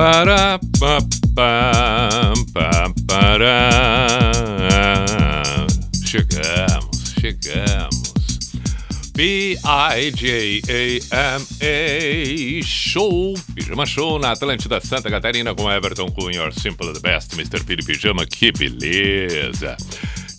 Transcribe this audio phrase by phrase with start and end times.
[0.00, 0.96] Para pa
[1.36, 3.68] pa pa para.
[6.06, 8.14] Chegamos, chegamos.
[9.14, 10.22] B-I-J-A-M-A
[12.64, 17.62] Show, Pijama Show na Atlântida Santa Catarina com Everton Cunha, Simple the Best, Mr.
[17.62, 19.76] Piri Pijama, que beleza!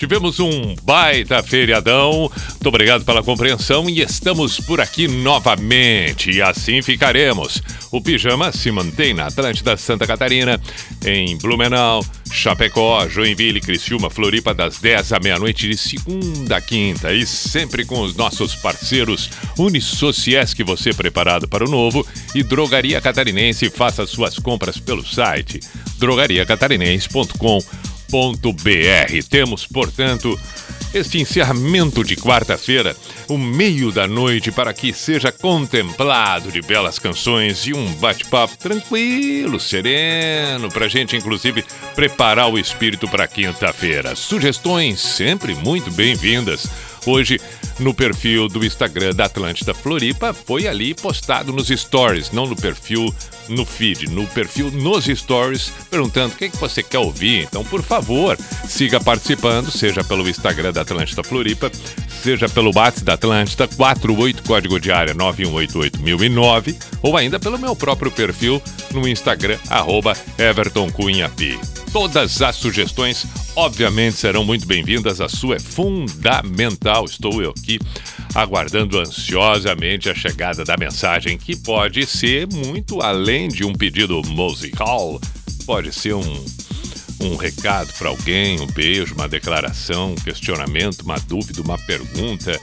[0.02, 2.22] Tivemos um baita feriadão.
[2.22, 6.32] Muito obrigado pela compreensão e estamos por aqui novamente.
[6.32, 7.62] E assim ficaremos.
[7.92, 10.60] O Pijama se mantém na Atlântida Santa Catarina,
[11.06, 17.14] em Blumenau, Chapecó, Joinville, Criciúma, Floripa, das 10 à meia-noite de segunda a quinta.
[17.14, 22.04] E sempre com os nossos parceiros Unisociesc, você preparado para o novo,
[22.34, 23.70] e Drogaria Catarinense.
[23.70, 25.60] Faça suas compras pelo site
[26.00, 29.28] drogariacatarinense.com.br www.radiocultura.com.br.
[29.30, 30.38] Temos, portanto,
[30.94, 32.96] este encerramento de quarta-feira,
[33.30, 39.60] o meio da noite, para que seja contemplado de belas canções e um bate-papo tranquilo,
[39.60, 41.64] sereno, para a gente, inclusive,
[41.96, 44.16] preparar o espírito para quinta-feira.
[44.16, 46.68] Sugestões sempre muito bem-vindas.
[47.06, 47.40] Hoje,
[47.82, 53.14] no perfil do Instagram da Atlântida Floripa, foi ali postado nos stories, não no perfil
[53.50, 57.44] no feed, no perfil nos stories, perguntando o que, é que você quer ouvir.
[57.44, 58.38] Então, por favor,
[58.68, 61.72] siga participando, seja pelo Instagram da Atlântida Floripa,
[62.22, 68.12] seja pelo WhatsApp da Atlântida, 48 código de área 9188009, ou ainda pelo meu próprio
[68.12, 71.81] perfil no Instagram, arroba Everton Cunha P.
[71.94, 75.20] Todas as sugestões, obviamente, serão muito bem-vindas.
[75.20, 77.04] A sua é fundamental.
[77.04, 77.80] Estou eu aqui
[78.34, 85.20] aguardando ansiosamente a chegada da mensagem, que pode ser muito além de um pedido musical,
[85.66, 86.46] pode ser um,
[87.20, 92.58] um recado para alguém, um beijo, uma declaração, um questionamento, uma dúvida, uma pergunta,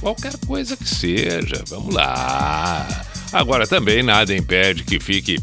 [0.00, 1.64] qualquer coisa que seja.
[1.68, 2.86] Vamos lá.
[3.32, 5.40] Agora também nada impede que fique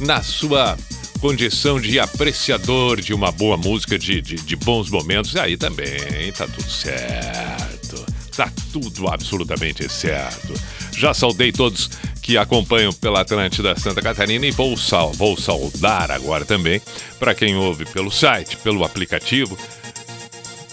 [0.00, 0.76] na sua
[1.20, 6.46] condição de apreciador de uma boa música, de, de, de bons momentos, aí também tá
[6.46, 8.06] tudo certo.
[8.34, 10.54] Tá tudo absolutamente certo.
[10.96, 11.90] Já saudei todos
[12.22, 16.80] que acompanham pela Atlântida Santa Catarina e vou, sal, vou saudar agora também
[17.18, 19.58] para quem ouve pelo site, pelo aplicativo,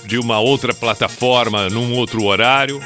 [0.06, 2.82] de uma outra plataforma, num outro horário.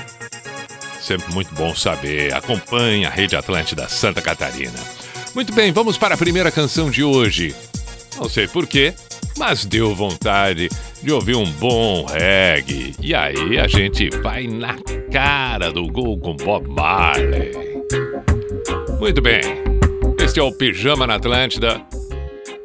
[1.00, 2.34] Sempre muito bom saber.
[2.34, 5.01] Acompanhe a Rede Atlântida Santa Catarina.
[5.34, 7.56] Muito bem, vamos para a primeira canção de hoje.
[8.18, 8.94] Não sei porquê,
[9.38, 10.70] mas deu vontade
[11.02, 12.94] de ouvir um bom reggae.
[13.02, 14.76] E aí a gente vai na
[15.12, 17.52] cara do gol com Bob Marley.
[19.00, 19.42] Muito bem,
[20.20, 21.82] este é o Pijama na Atlântida.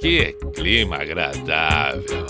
[0.00, 2.26] Que clima agradável.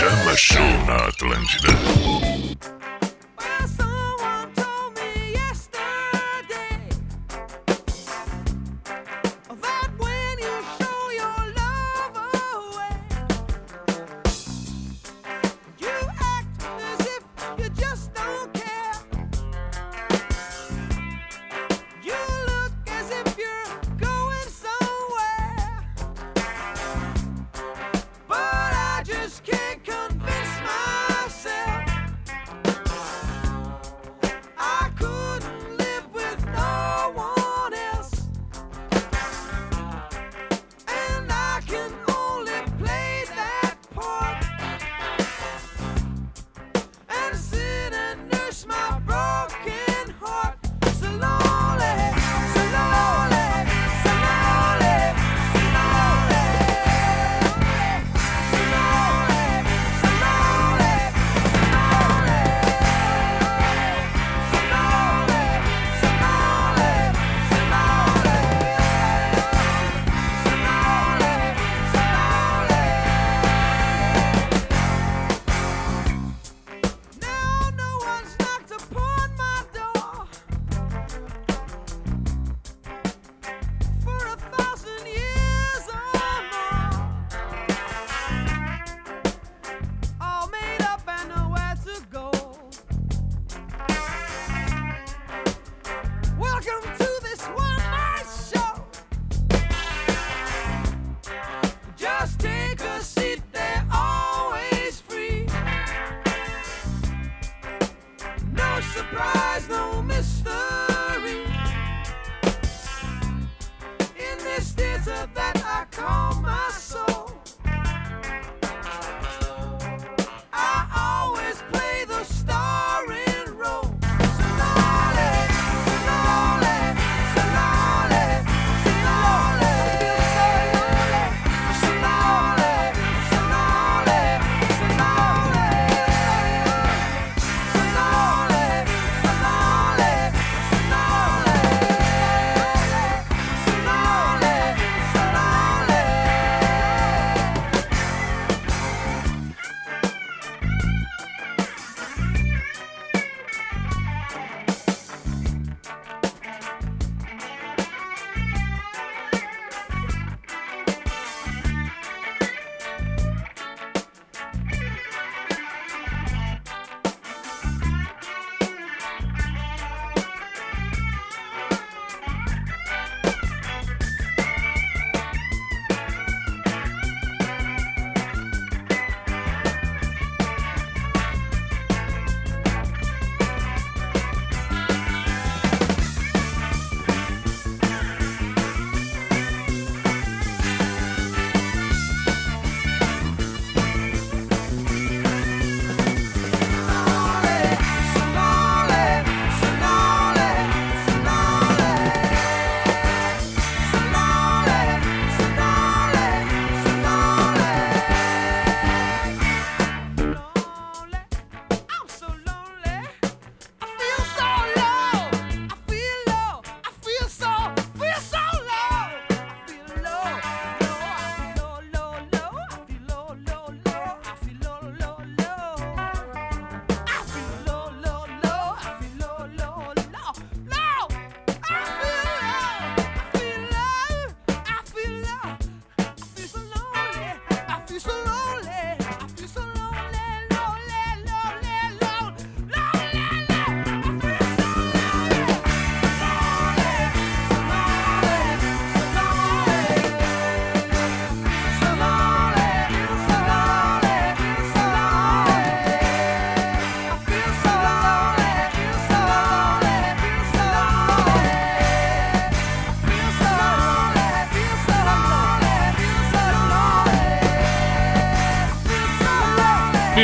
[0.00, 2.39] Pijama Show na Atlântida.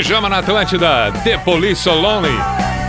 [0.07, 2.39] Pijama na Atlântida, The Police So Lonely.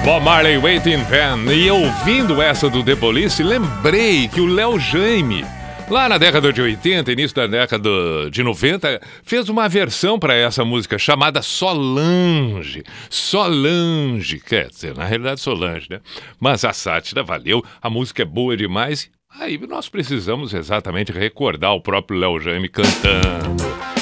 [0.05, 1.51] Bob Marley Waiting Pen.
[1.51, 5.43] E ouvindo essa do The Police, lembrei que o Léo Jaime,
[5.89, 7.89] lá na década de 80, início da década
[8.29, 12.83] de 90, fez uma versão para essa música chamada Solange.
[13.09, 16.01] Solange, quer dizer, na realidade Solange, né?
[16.39, 19.09] Mas a sátira valeu, a música é boa demais.
[19.39, 23.96] Aí nós precisamos exatamente recordar o próprio Léo Jaime cantando.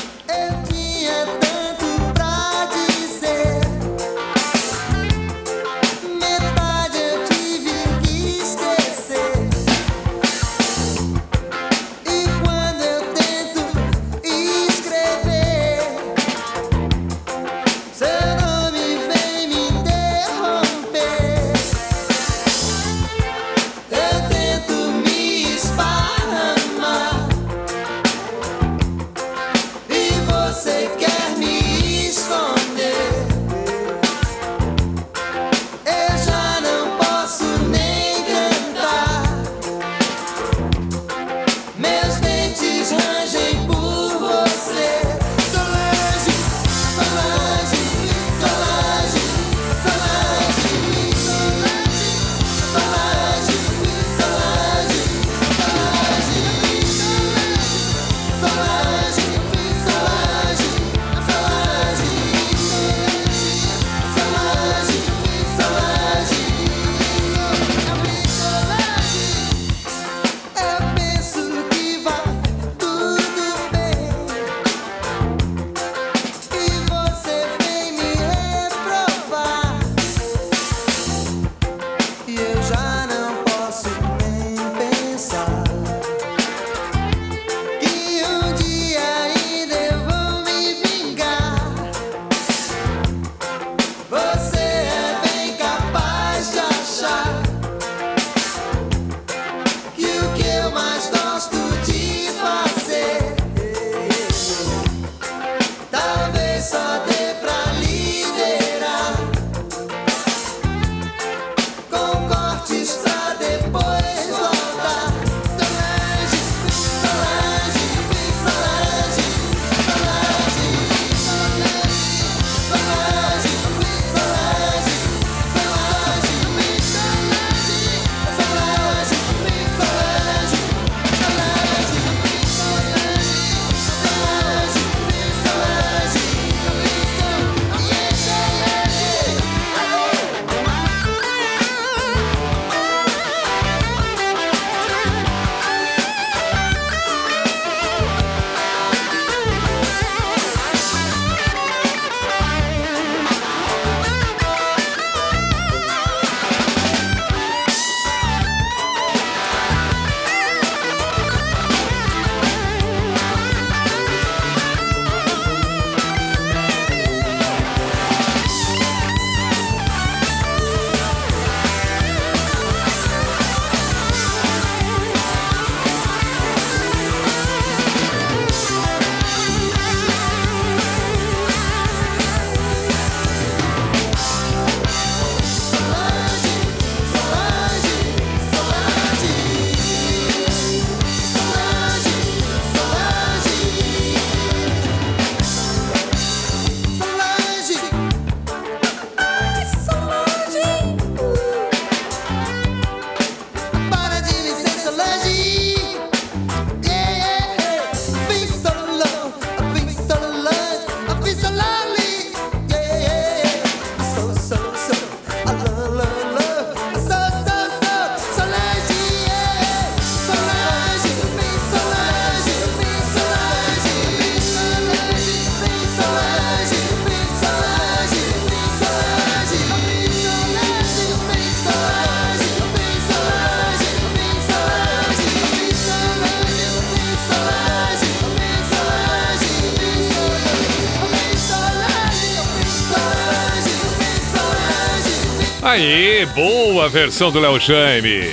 [246.95, 248.23] Versão do Léo Jaime.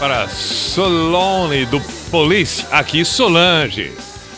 [0.00, 3.92] Para Solone do Police, aqui Solange.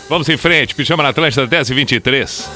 [0.06, 2.50] Vamos em frente, Pijama na Atlântida 10 e 23.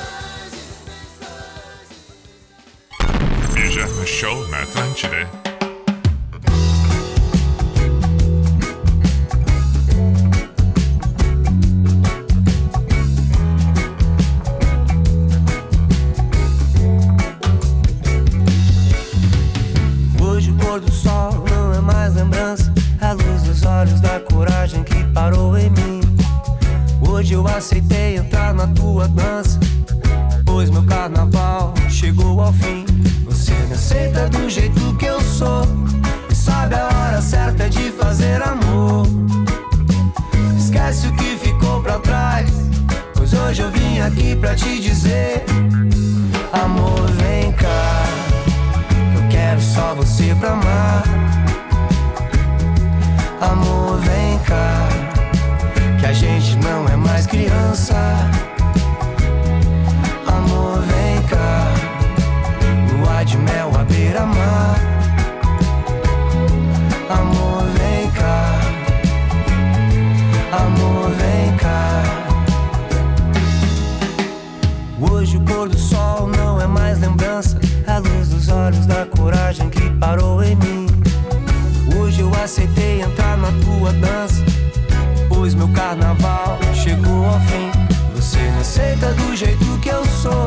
[85.45, 87.71] pois meu carnaval chegou ao fim.
[88.15, 90.47] Você me aceita do jeito que eu sou.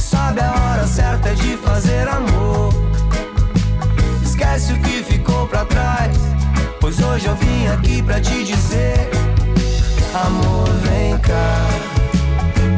[0.00, 2.72] Sabe a hora certa é de fazer amor.
[4.22, 6.16] Esquece o que ficou pra trás.
[6.80, 9.10] Pois hoje eu vim aqui pra te dizer:
[10.14, 11.66] Amor, vem cá.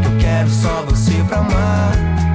[0.05, 2.26] Eu quero só você pra amar.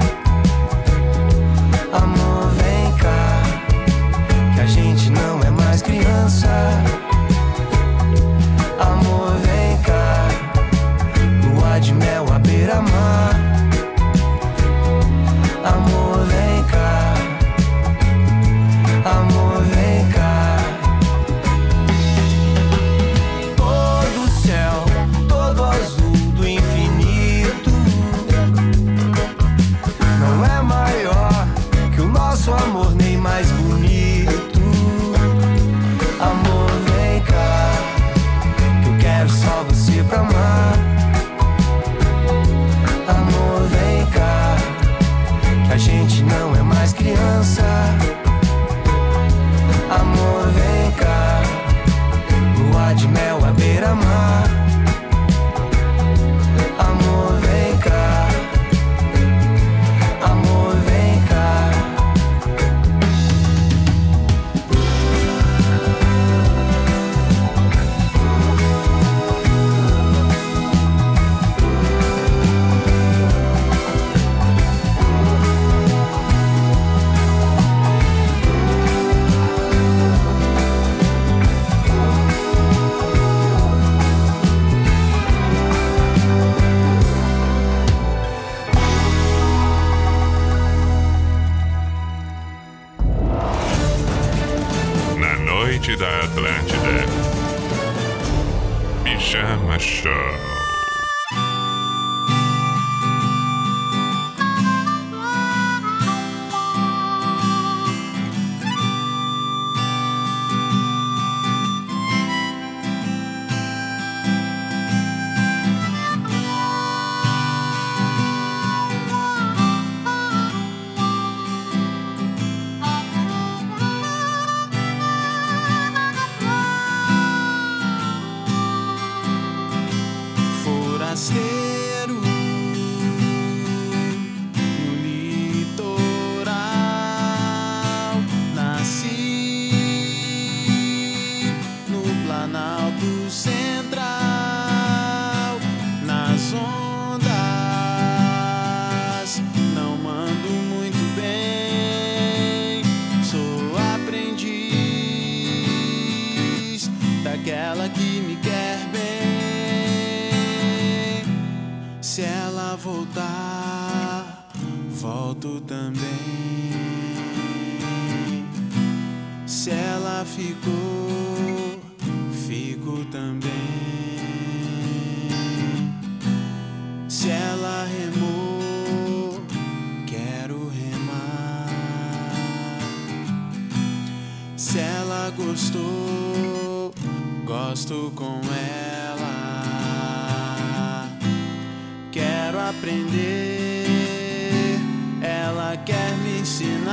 [193.02, 194.78] aprender,
[195.20, 196.86] ela quer me ensinar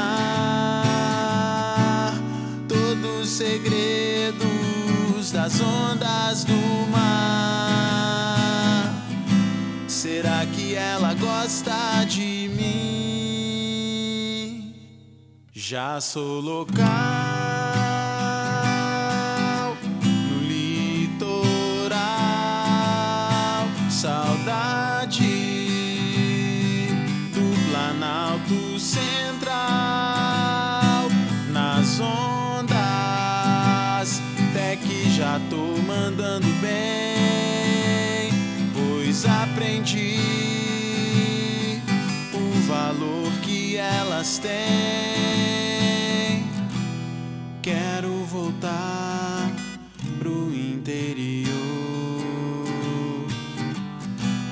[2.67, 4.41] todos os segredos
[5.31, 6.57] das ondas do
[6.91, 6.99] mar.
[9.87, 12.69] Será que ela gosta de mim?
[15.53, 16.79] Já sou local.
[20.03, 21.59] no litoral,
[23.89, 24.38] south
[39.25, 40.19] aprendi
[42.33, 44.49] o valor que elas têm.
[47.61, 49.51] Quero voltar
[50.19, 51.49] pro interior,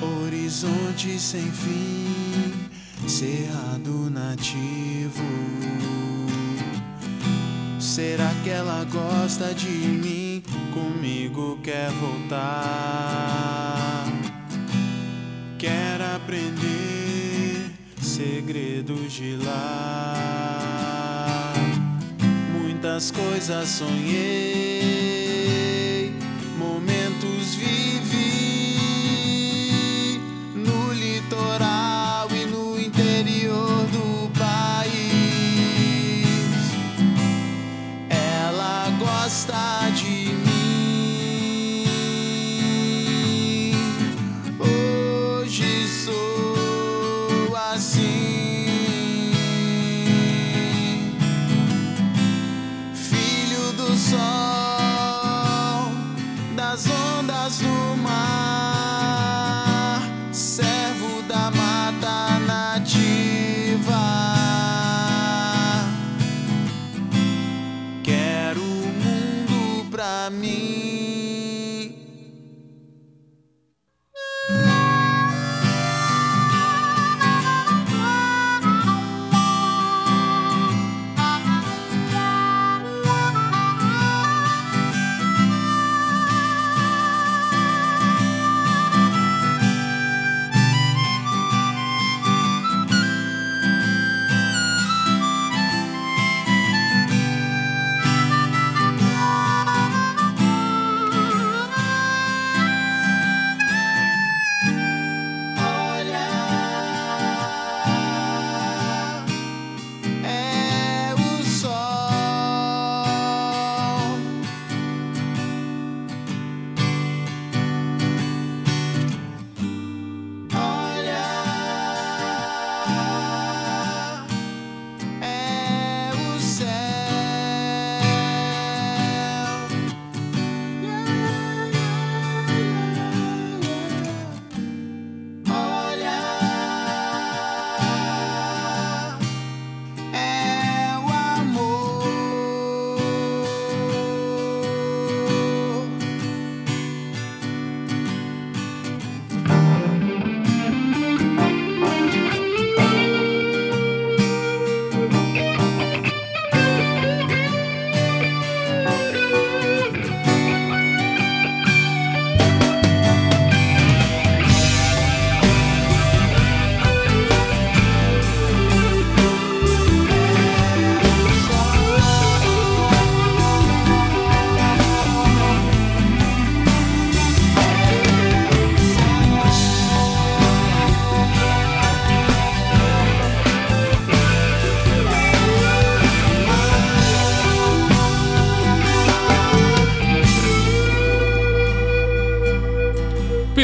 [0.00, 2.52] horizonte sem fim,
[3.06, 5.24] cerrado nativo.
[7.80, 10.42] Será que ela gosta de mim?
[10.72, 13.57] Comigo quer voltar.
[16.28, 17.70] Aprender
[18.02, 20.14] segredos de lá.
[22.52, 25.17] Muitas coisas sonhei,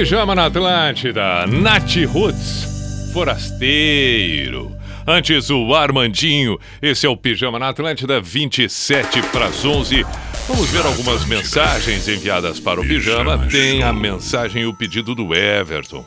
[0.04, 4.70] Pijama na Atlântida, Nath Roots, Forasteiro.
[5.06, 10.04] Antes o Armandinho, esse é o Pijama na Atlântida, 27 para as 11.
[10.46, 13.48] Vamos ver algumas mensagens enviadas para o Pijama.
[13.50, 16.04] Tem a mensagem e o pedido do Everton.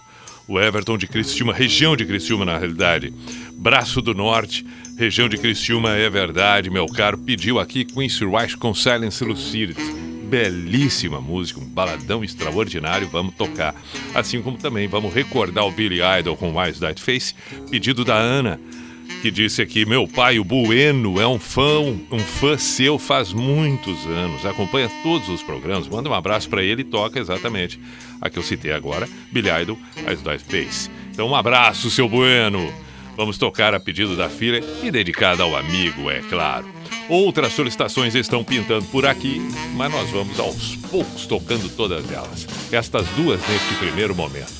[0.47, 3.11] O Everton de Criciúma, região de Criciúma na realidade.
[3.53, 4.63] Braço do Norte,
[4.95, 7.17] região de Criciúma, é verdade, meu caro.
[7.17, 13.73] Pediu aqui Quincy Rice com Silence Lucidity belíssima música, um baladão extraordinário, vamos tocar.
[14.13, 17.33] Assim como também vamos recordar o Billy Idol com Mais That Face,
[17.71, 18.59] pedido da Ana,
[19.21, 21.79] que disse aqui: Meu pai, o Bueno, é um fã,
[22.11, 25.87] um fã seu faz muitos anos, acompanha todos os programas.
[25.87, 27.79] Manda um abraço para ele e toca exatamente
[28.21, 30.89] a que eu citei agora, Billy Idol, Mais That Face.
[31.11, 32.71] Então, um abraço, seu Bueno.
[33.15, 36.76] Vamos tocar a pedido da filha e dedicada ao amigo, é claro.
[37.09, 39.41] Outras solicitações estão pintando por aqui,
[39.75, 42.47] mas nós vamos aos poucos tocando todas elas.
[42.71, 44.51] Estas duas neste primeiro momento.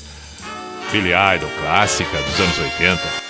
[0.90, 3.27] Billy Idol, clássica dos anos 80.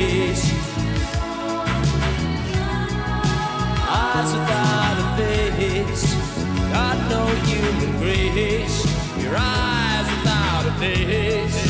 [0.00, 0.44] face.
[4.02, 6.14] Eyes without a face.
[6.72, 8.78] Got no human grace.
[9.22, 11.69] Your eyes without a face.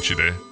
[0.00, 0.49] 是的。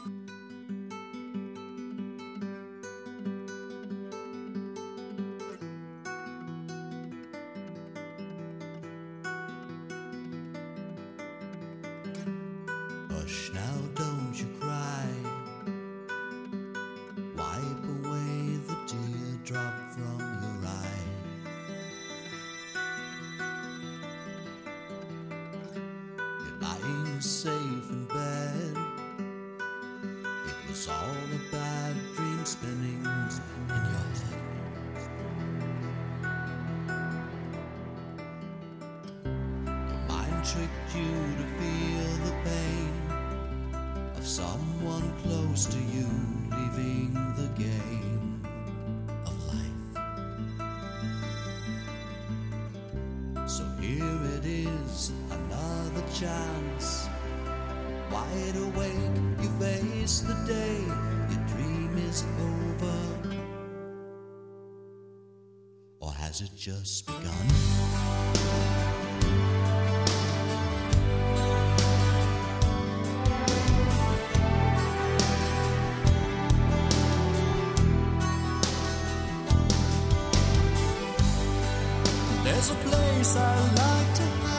[82.50, 84.57] There's a place I like to hide.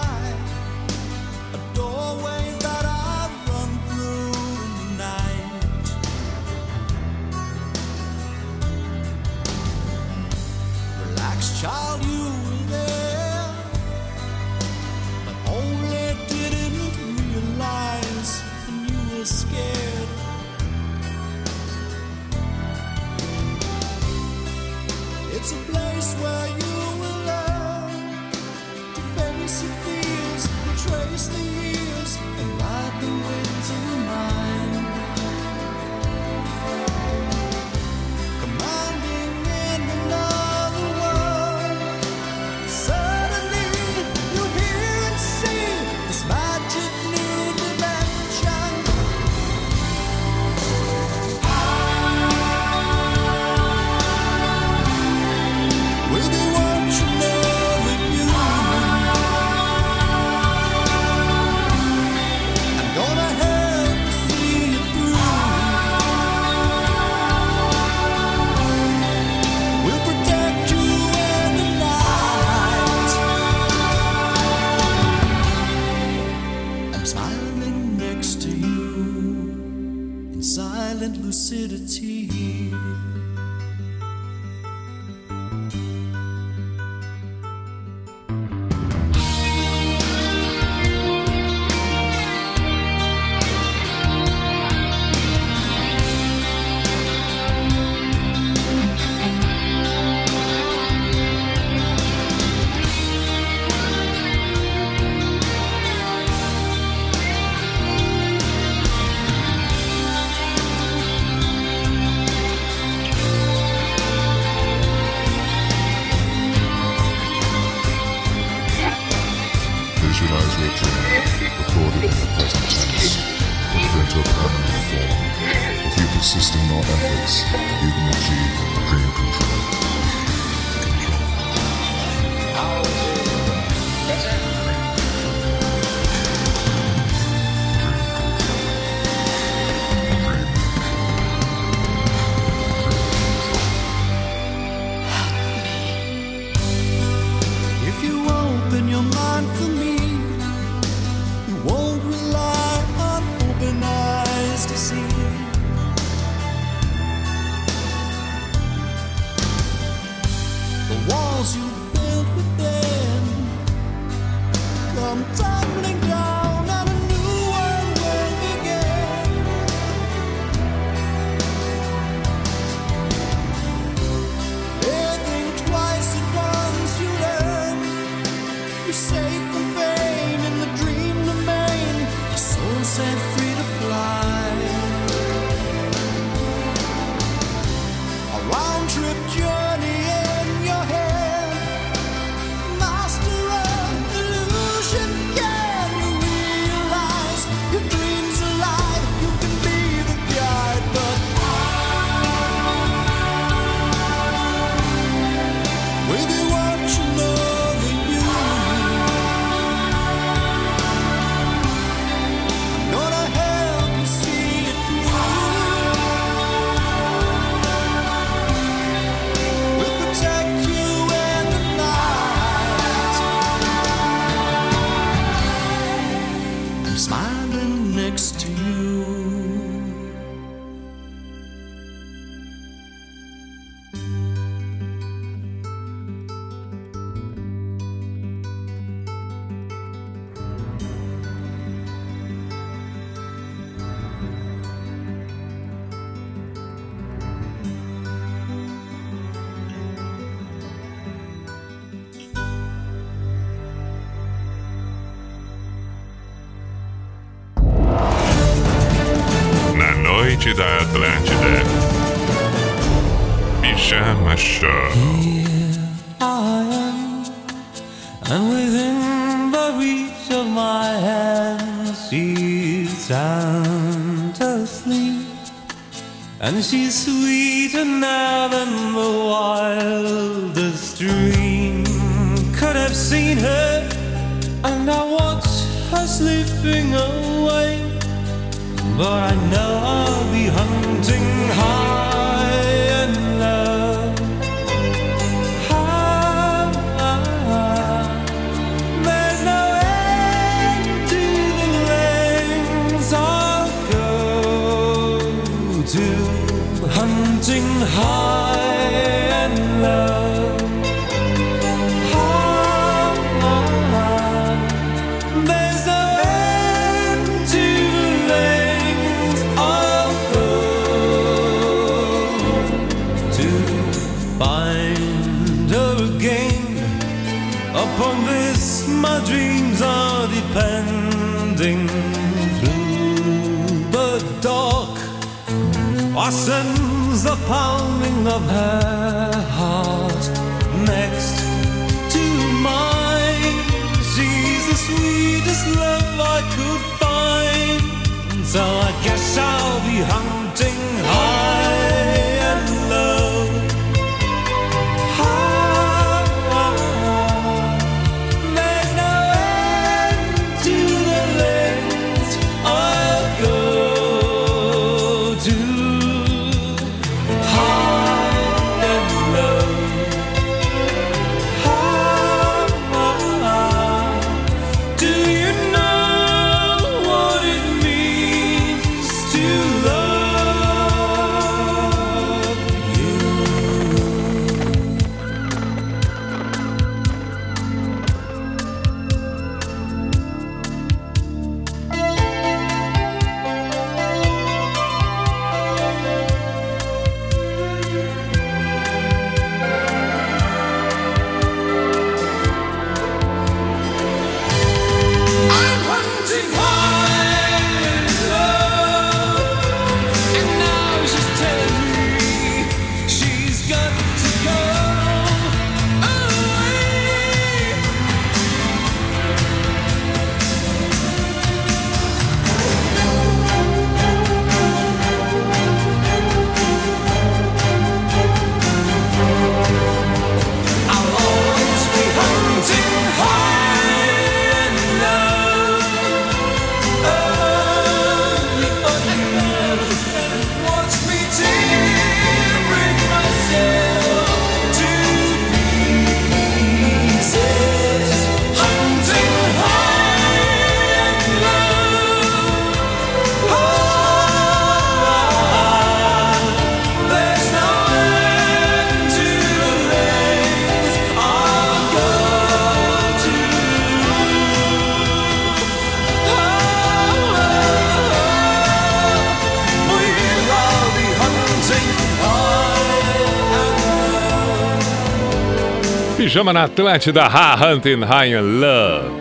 [476.40, 479.12] Pijama na Atlântida, Ha Hunting High Love.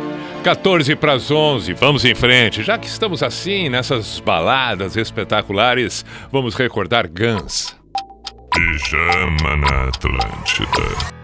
[0.44, 2.62] 14 para as 11, vamos em frente.
[2.62, 7.76] Já que estamos assim, nessas baladas espetaculares, vamos recordar Guns.
[8.54, 11.17] Pijama na Atlântida.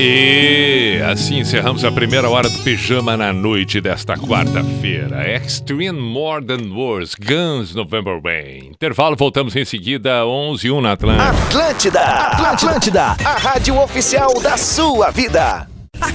[0.00, 5.30] Aí, assim encerramos a primeira hora do Pijama na noite desta quarta-feira.
[5.30, 8.70] Extreme More Than Words, Guns November Rain.
[8.70, 11.28] Intervalo, voltamos em seguida, 11 e 1 na Atlântida.
[11.28, 15.69] Atlântida, Atlântida, a rádio oficial da sua vida.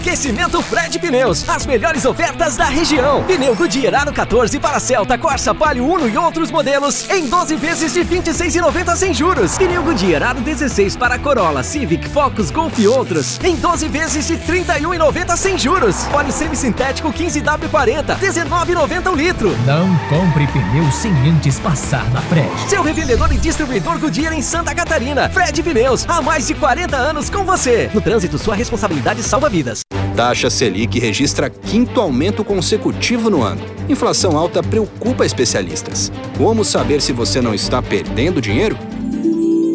[0.06, 3.24] Aquecimento Fred Pneus, as melhores ofertas da região.
[3.24, 7.92] Pneu Goodyear Aro 14 para Celta, Corsa, Palio Uno e outros modelos em 12 vezes
[7.92, 9.58] de 26,90 sem juros.
[9.58, 14.38] Pneu Goodyear Aro 16 para Corolla, Civic, Focus, Golf e outros em 12 vezes de
[14.38, 16.06] 31,90 sem juros.
[16.14, 19.58] Óleo semissintético 15W40, 19,90 o litro.
[19.66, 22.52] Não compre pneu sem antes passar na Fred.
[22.70, 25.28] Seu revendedor e distribuidor Goodyear em Santa Catarina.
[25.32, 27.90] Fred Pneus, há mais de 40 anos com você.
[27.92, 29.82] No trânsito, sua responsabilidade salva vidas.
[30.16, 33.62] Taxa Selic registra quinto aumento consecutivo no ano.
[33.90, 36.12] Inflação alta preocupa especialistas.
[36.38, 38.78] Como saber se você não está perdendo dinheiro?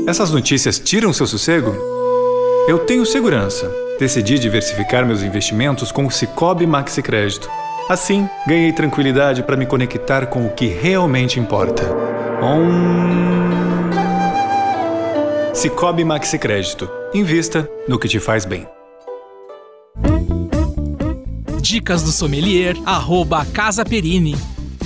[0.06, 1.74] Essas notícias tiram seu sossego?
[2.66, 3.70] Eu tenho segurança.
[3.98, 7.50] Decidi diversificar meus investimentos com o Cicobi Maxi Crédito.
[7.88, 11.82] Assim, ganhei tranquilidade para me conectar com o que realmente importa.
[12.42, 13.90] Um...
[15.52, 16.88] Cicobi Maxi Crédito.
[17.12, 18.66] Invista no que te faz bem.
[21.70, 24.36] Dicas do sommelier, arroba Casa Perini.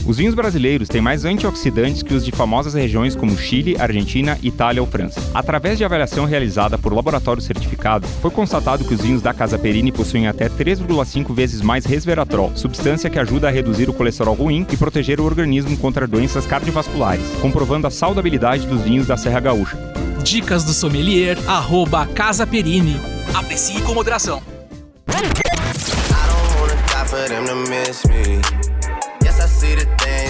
[0.07, 4.83] Os vinhos brasileiros têm mais antioxidantes que os de famosas regiões como Chile, Argentina, Itália
[4.83, 5.19] ou França.
[5.33, 9.91] Através de avaliação realizada por laboratório certificado, foi constatado que os vinhos da Casa Perini
[9.91, 14.77] possuem até 3,5 vezes mais resveratrol, substância que ajuda a reduzir o colesterol ruim e
[14.77, 19.79] proteger o organismo contra doenças cardiovasculares, comprovando a saudabilidade dos vinhos da Serra Gaúcha.
[20.23, 23.01] Dicas do sommelier, arroba Casa Perini.
[23.33, 24.43] Aprecie com moderação.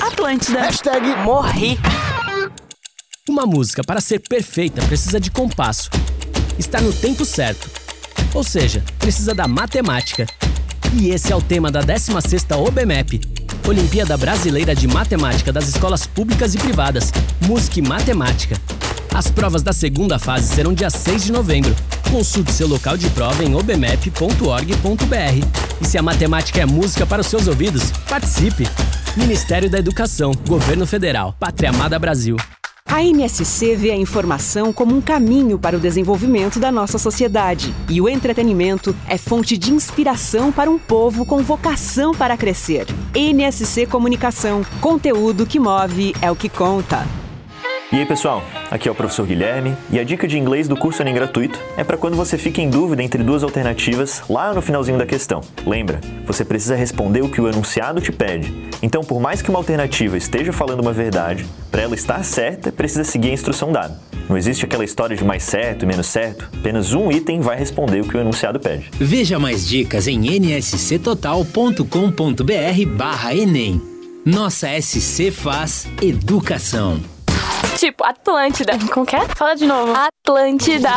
[0.02, 0.60] Atlântida.
[0.60, 1.78] Hashtag morri.
[3.26, 5.88] Uma música, para ser perfeita, precisa de compasso.
[6.58, 7.70] Está no tempo certo.
[8.34, 10.26] Ou seja, precisa da matemática.
[10.92, 13.18] E esse é o tema da 16ª OBMEP,
[13.66, 17.10] Olimpíada Brasileira de Matemática das Escolas Públicas e Privadas,
[17.46, 18.56] Música e Matemática.
[19.14, 21.72] As provas da segunda fase serão dia 6 de novembro.
[22.10, 24.26] Consulte seu local de prova em obmep.org.br.
[25.80, 28.64] E se a matemática é música para os seus ouvidos, participe!
[29.16, 32.36] Ministério da Educação, Governo Federal, Pátria Amada Brasil.
[32.88, 37.72] A NSC vê a informação como um caminho para o desenvolvimento da nossa sociedade.
[37.88, 42.86] E o entretenimento é fonte de inspiração para um povo com vocação para crescer.
[43.14, 44.66] NSC Comunicação.
[44.80, 47.06] Conteúdo que move é o que conta.
[47.92, 51.02] E aí pessoal, aqui é o professor Guilherme e a dica de inglês do curso
[51.02, 54.98] Enem gratuito é para quando você fica em dúvida entre duas alternativas lá no finalzinho
[54.98, 55.40] da questão.
[55.66, 58.52] Lembra, você precisa responder o que o enunciado te pede.
[58.82, 63.04] Então, por mais que uma alternativa esteja falando uma verdade, para ela estar certa, precisa
[63.04, 64.00] seguir a instrução dada.
[64.28, 68.00] Não existe aquela história de mais certo e menos certo, apenas um item vai responder
[68.00, 68.90] o que o enunciado pede.
[68.94, 73.80] Veja mais dicas em nsctotal.com.br barra Enem.
[74.24, 77.13] Nossa SC faz educação.
[77.84, 78.78] Tipo, Atlântida.
[78.94, 79.20] Como que é?
[79.36, 79.92] Fala de novo.
[79.92, 80.88] Atlântida.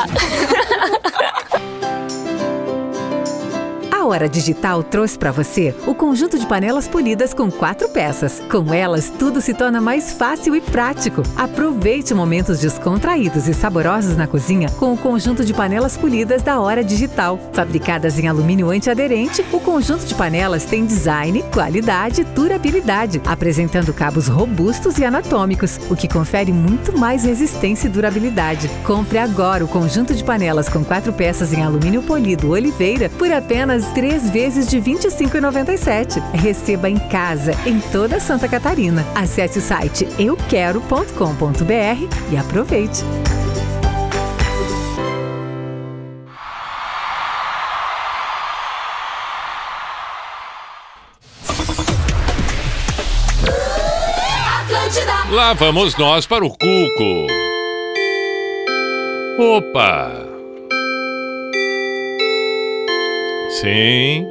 [4.07, 8.41] Hora Digital trouxe para você o conjunto de panelas polidas com quatro peças.
[8.49, 11.23] Com elas, tudo se torna mais fácil e prático.
[11.35, 16.83] Aproveite momentos descontraídos e saborosos na cozinha com o conjunto de panelas polidas da Hora
[16.83, 17.37] Digital.
[17.51, 24.27] Fabricadas em alumínio antiaderente, o conjunto de panelas tem design, qualidade e durabilidade, apresentando cabos
[24.27, 28.69] robustos e anatômicos, o que confere muito mais resistência e durabilidade.
[28.85, 33.96] Compre agora o conjunto de panelas com quatro peças em alumínio polido Oliveira por apenas
[33.97, 36.21] três vezes de R$ 25,97.
[36.31, 39.03] Receba em casa, em toda Santa Catarina.
[39.15, 41.09] Acesse o site euquero.com.br
[42.31, 43.03] e aproveite.
[55.31, 57.27] Lá vamos nós para o Cuco.
[59.39, 60.26] Opa!
[63.61, 64.27] Sim.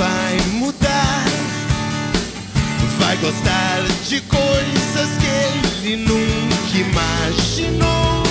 [0.09, 1.25] Vai mudar,
[2.99, 5.27] vai gostar de coisas que
[5.87, 8.23] ele nunca imaginou.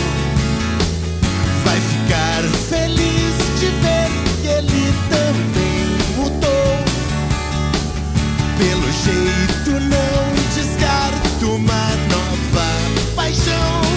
[1.64, 4.10] Vai ficar feliz de ver
[4.40, 5.84] que ele também
[6.16, 6.74] mudou.
[8.58, 10.20] Pelo jeito, não
[10.54, 12.68] descarto uma nova
[13.14, 13.87] paixão.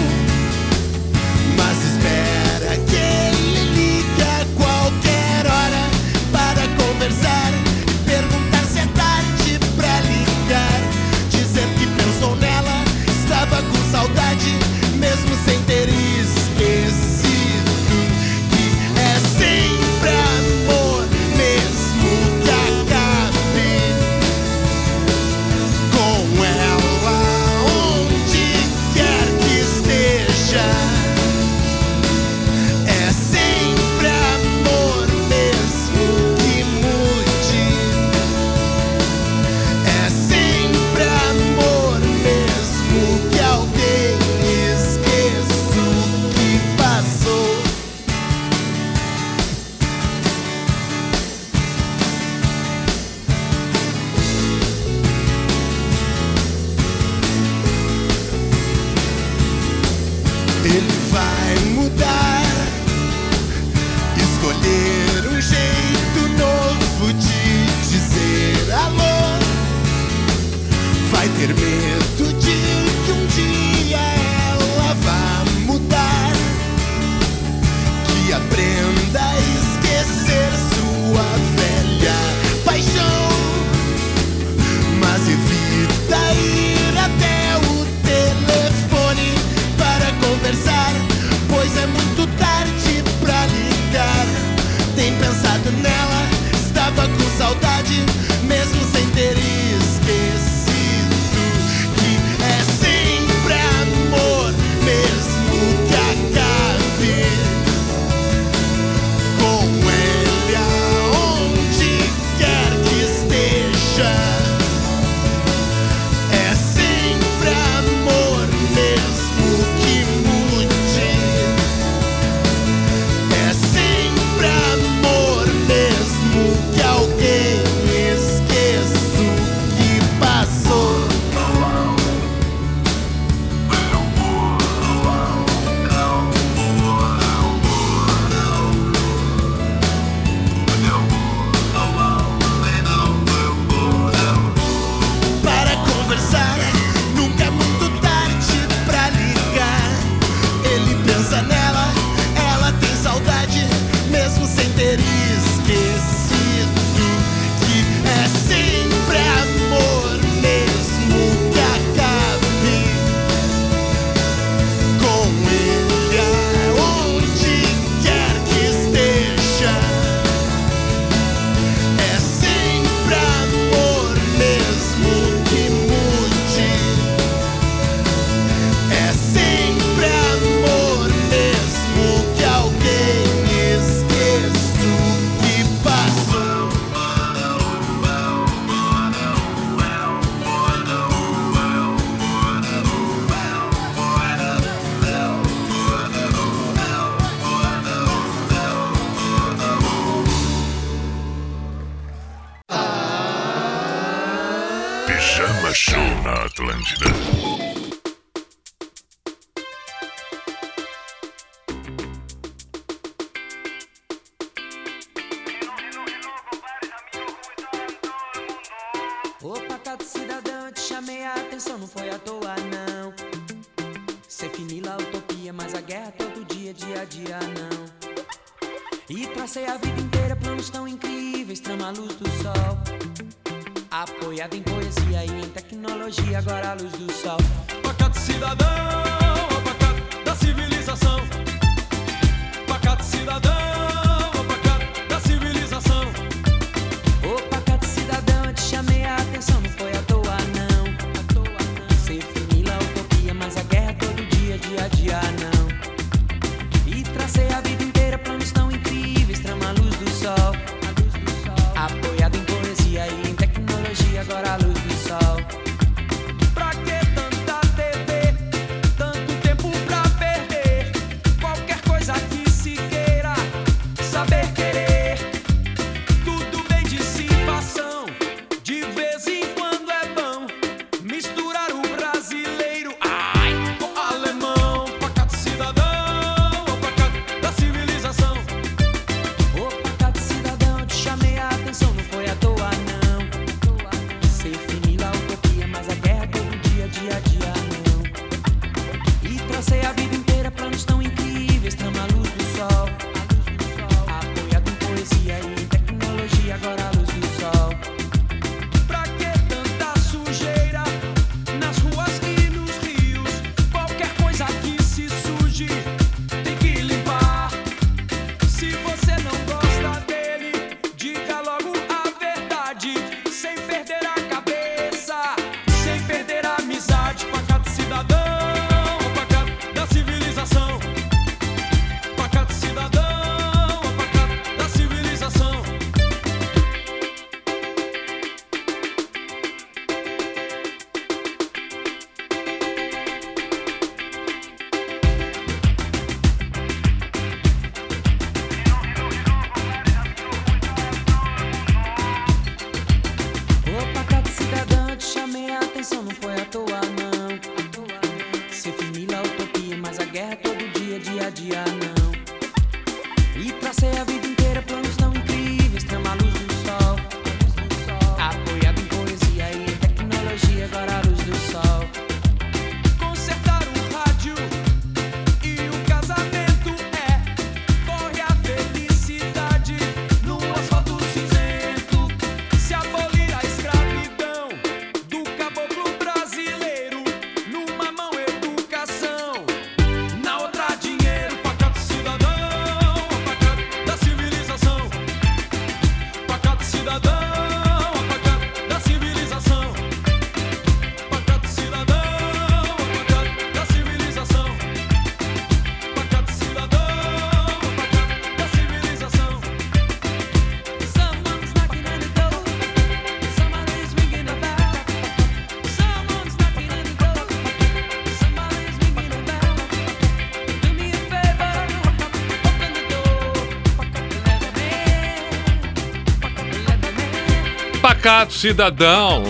[428.11, 429.23] Sindicato Cidadão,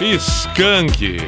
[0.00, 1.18] Skank.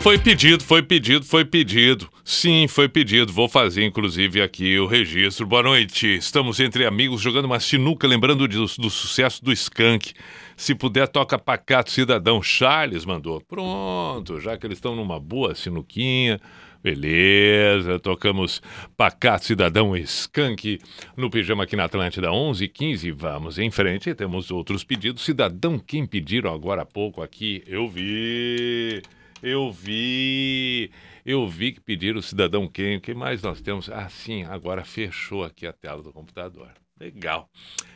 [0.00, 2.08] Foi pedido, foi pedido, foi pedido.
[2.24, 3.32] Sim, foi pedido.
[3.32, 5.46] Vou fazer, inclusive, aqui o registro.
[5.46, 6.08] Boa noite.
[6.16, 10.12] Estamos entre amigos jogando uma sinuca, lembrando do, do sucesso do Skank.
[10.56, 12.42] Se puder, toca Pacato Cidadão.
[12.42, 13.40] Charles mandou.
[13.40, 16.40] Pronto, já que eles estão numa boa sinuquinha.
[16.84, 18.60] Beleza, tocamos
[18.94, 20.78] Pacato Cidadão Skank
[21.16, 25.24] no Pijama aqui na Atlântida 11 15 Vamos em frente, temos outros pedidos.
[25.24, 27.64] Cidadão, quem pediram agora há pouco aqui?
[27.66, 29.00] Eu vi,
[29.42, 30.90] eu vi,
[31.24, 32.98] eu vi que pediram Cidadão quem?
[32.98, 33.88] O que mais nós temos?
[33.88, 36.68] Ah, sim, agora fechou aqui a tela do computador.
[37.00, 37.48] Legal.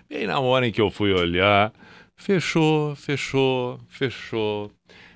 [0.09, 1.75] Bem na hora em que eu fui olhar,
[2.17, 4.73] fechou, fechou, fechou,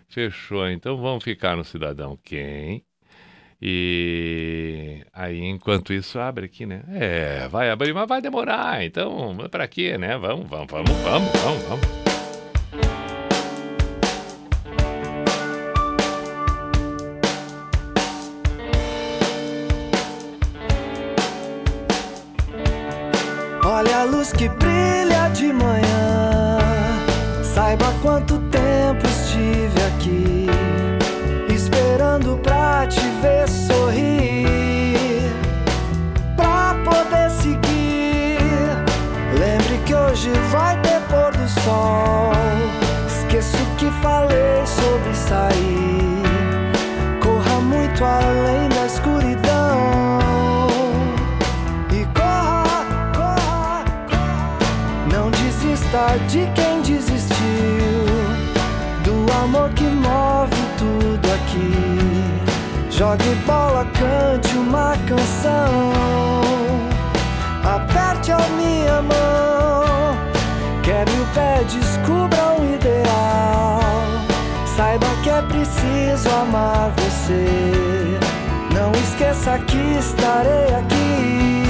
[0.09, 0.69] fechou.
[0.69, 2.85] Então vamos ficar no Cidadão quem?
[3.65, 6.83] E aí, enquanto isso, abre aqui, né?
[6.89, 8.85] É, vai abrir, mas vai demorar.
[8.85, 10.19] Então, para quê, né?
[10.19, 11.87] Vamos, vamos, vamos, vamos, vamos, vamos.
[23.65, 26.59] Olha a luz que brilha de manhã.
[27.45, 30.47] Saiba quanto tempo estive aqui
[31.55, 32.87] esperando pra
[33.23, 35.31] ver sorrir,
[36.37, 38.39] pra poder seguir.
[39.39, 42.33] Lembre que hoje vai ter pôr do sol.
[43.07, 46.23] Esqueço que falei sobre sair.
[47.23, 50.19] Corra muito além da escuridão.
[51.93, 53.85] E corra, corra,
[55.13, 56.72] não desista de quem
[63.03, 65.91] Jogue bola, cante uma canção.
[67.65, 70.15] Aperte a minha mão.
[70.85, 73.81] Quebre o pé, descubra o ideal.
[74.77, 78.21] Saiba que é preciso amar você.
[78.73, 81.62] Não esqueça que estarei aqui.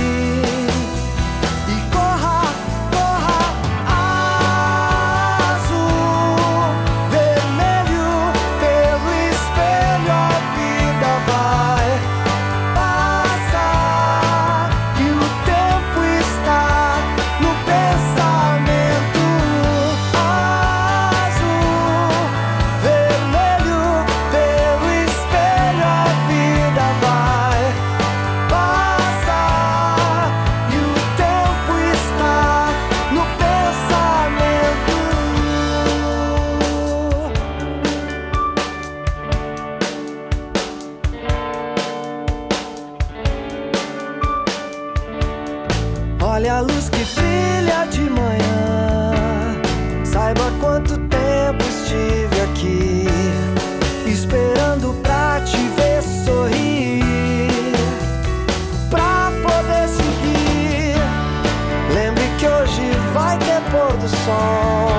[63.32, 64.92] Vai ter pôr do sol.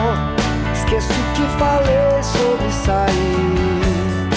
[0.73, 4.29] Esqueço que falei sobre sair.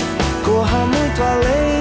[0.45, 1.76] Corra muito além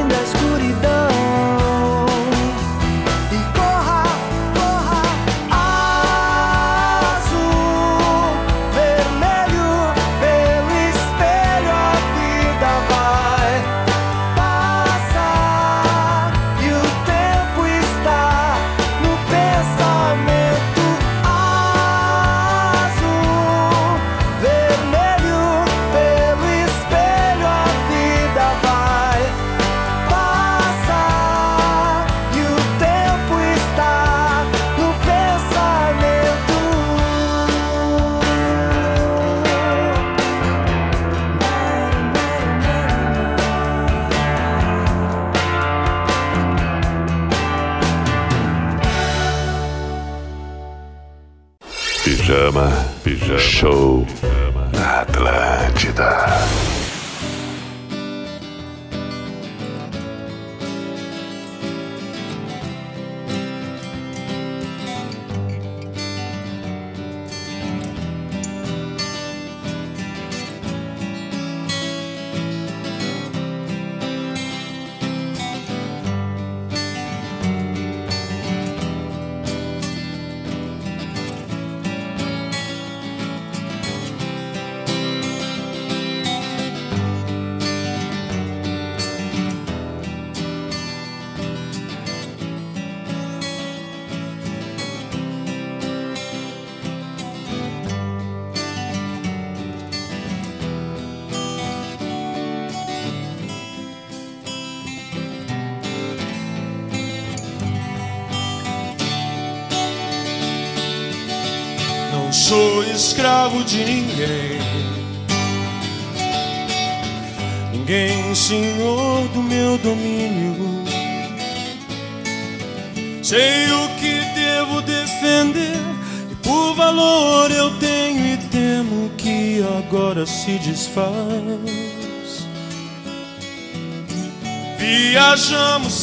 [53.55, 53.94] show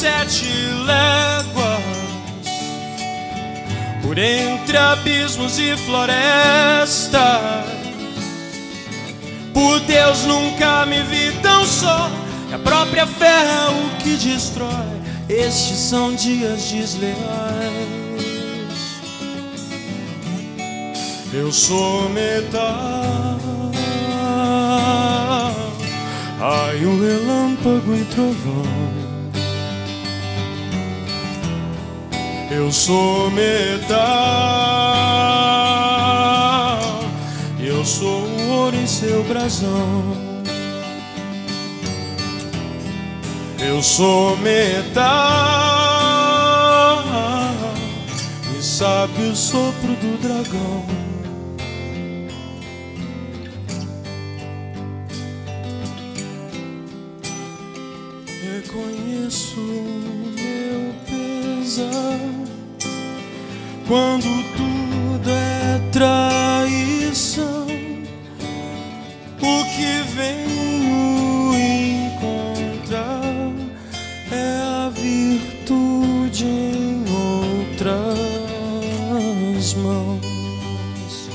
[0.03, 0.49] sete
[0.85, 1.81] léguas
[4.03, 7.21] por entre abismos e florestas.
[9.55, 12.11] Por Deus nunca me vi tão só.
[12.51, 14.91] E a própria fé é o que destrói.
[15.29, 17.17] Estes são dias desleais.
[21.33, 23.39] Eu sou metal.
[26.41, 29.02] Raio, relâmpago e trovão.
[32.63, 33.99] Eu sou metal,
[37.59, 40.17] eu sou o ouro em seu brasão.
[43.59, 45.03] Eu sou metal
[48.57, 51.02] e sabe o sopro do dragão.
[63.93, 64.25] Quando
[64.57, 67.67] tudo é traição.
[69.39, 71.55] O que venho
[72.17, 73.53] encontrar
[74.31, 77.05] é a virtude em
[77.69, 78.15] outras
[79.75, 81.29] mãos.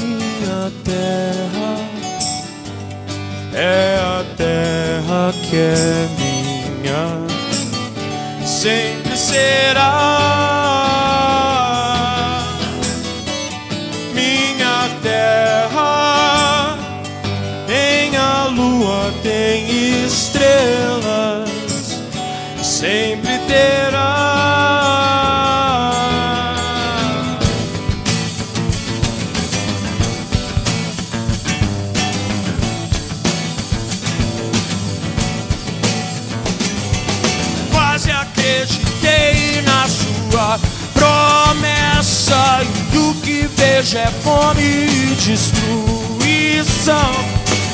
[0.00, 1.78] Minha terra
[3.54, 6.17] é a terra que é
[9.68, 10.17] será
[43.88, 47.10] vejo é fome e destruição.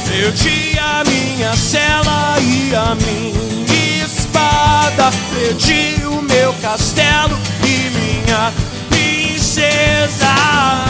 [0.07, 8.53] Perdi a minha cela e a minha espada, perdi o meu castelo e minha
[8.89, 10.84] princesa.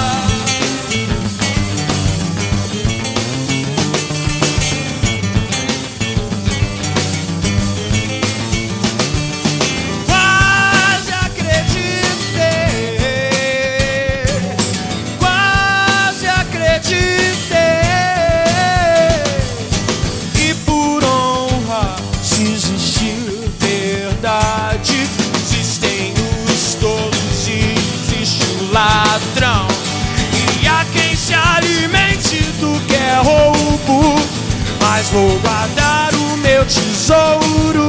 [34.97, 37.89] Mas vou guardar o meu tesouro.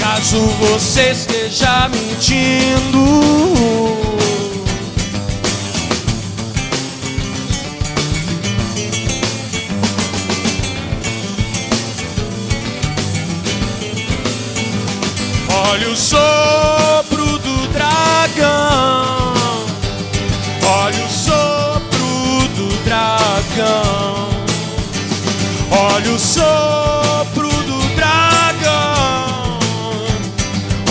[0.00, 2.96] Caso você esteja mentindo.
[15.68, 19.34] Olha o sopro do dragão.
[20.64, 23.85] Olha o sopro do dragão.
[26.36, 29.58] Sopro do dragão.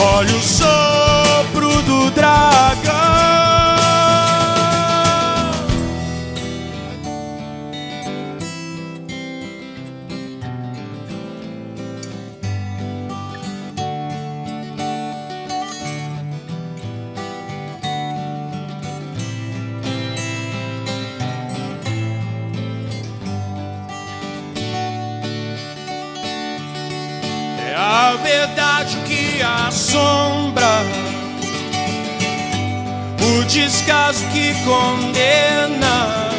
[0.02, 2.74] Olha o sopro do dragão.
[33.38, 36.30] O descaso que condena,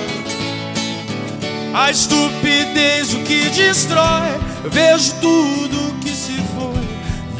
[1.75, 4.47] a estupidez o que destrói.
[4.71, 6.83] Vejo tudo que se foi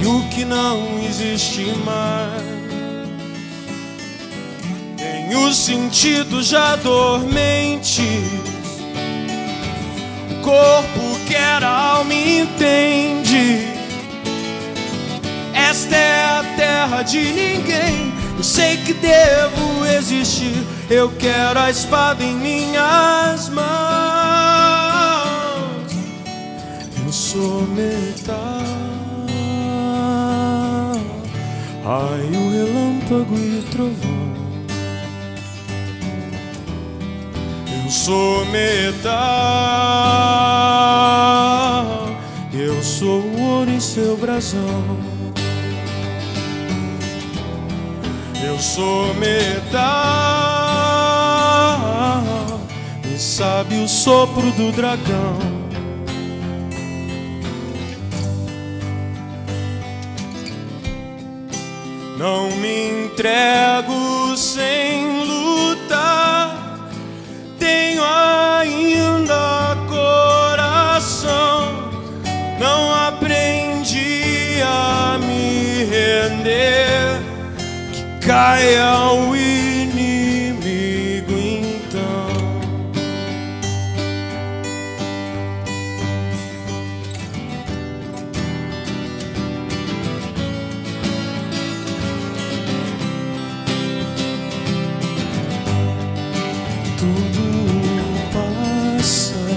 [0.01, 2.57] e o que não existe mais.
[4.97, 8.01] Tenho sentidos já dormentes,
[10.31, 13.76] o corpo quer, a alma entende.
[15.87, 18.13] Esta é a terra de ninguém.
[18.37, 20.67] Eu sei que devo existir.
[20.91, 23.67] Eu quero a espada em minhas mãos.
[27.05, 28.37] Eu sou metal.
[31.85, 34.35] Raio, relâmpago e trovão.
[37.85, 39.15] Eu sou metal.
[42.53, 45.06] Eu sou o ouro em seu brasão.
[48.67, 49.79] Sou metal
[53.05, 55.39] e sabe o sopro do dragão.
[62.19, 65.06] Não me entrego sem
[78.37, 80.59] Dai ao inimigo
[81.33, 82.29] então
[96.99, 97.47] tudo
[98.35, 99.49] passa,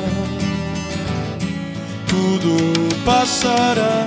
[2.07, 3.98] tudo passará.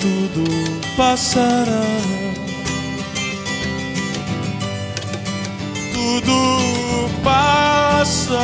[0.00, 0.44] Tudo
[0.96, 1.86] passará.
[5.92, 8.38] Tudo passa,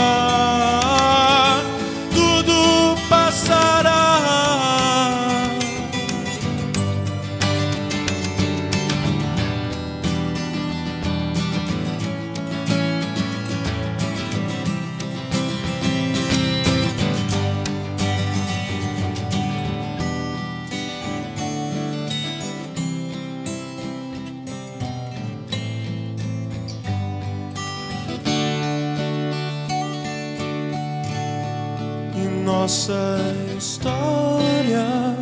[32.66, 33.20] nossa
[33.56, 35.14] história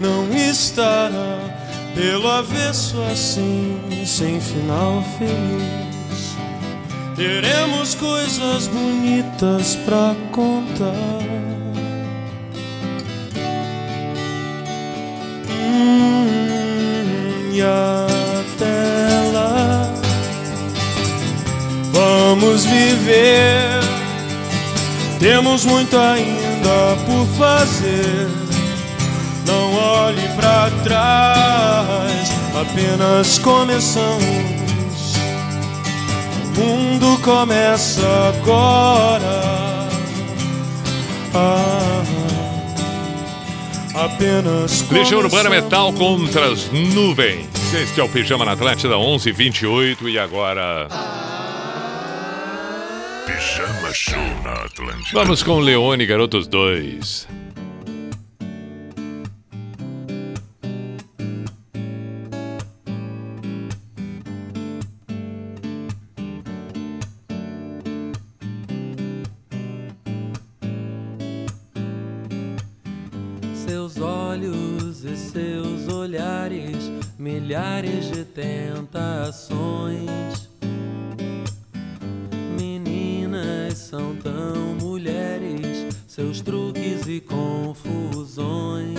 [0.00, 1.38] não estará
[1.94, 6.34] pelo avesso assim, sem final feliz.
[7.14, 10.94] Teremos coisas bonitas pra contar.
[15.50, 19.92] Hum, e até lá,
[21.92, 23.78] vamos viver.
[25.18, 26.37] Temos muito ainda
[27.06, 28.28] por fazer.
[29.46, 34.58] Não olhe pra trás, apenas começamos.
[36.56, 39.88] O mundo começa agora.
[41.34, 42.02] Ah,
[43.94, 45.50] apenas Legião Urbana.
[45.50, 47.46] Metal contra as nuvens.
[47.72, 50.88] Este é o Pijama na Atlântida 1128 e agora...
[53.98, 55.10] Show na Atlântida.
[55.12, 57.26] Vamos com Leone Garotos 2.
[83.98, 88.96] São tão mulheres, seus truques e confusões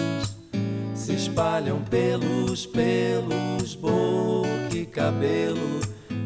[0.93, 5.79] se espalham pelos pelos, boca e cabelo,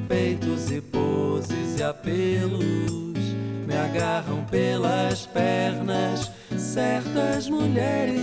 [0.08, 2.64] peitos e poses e apelos.
[3.68, 8.23] Me agarram pelas pernas, certas mulheres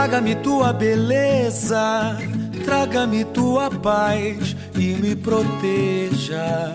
[0.00, 2.16] Traga-me tua beleza,
[2.64, 6.74] traga-me tua paz e me proteja,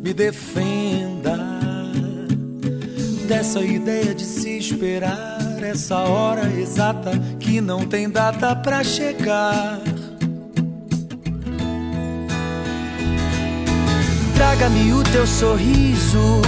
[0.00, 1.36] me defenda
[3.26, 7.10] dessa ideia de se esperar essa hora exata
[7.40, 9.80] que não tem data pra chegar.
[14.36, 16.40] Traga-me o teu sorriso,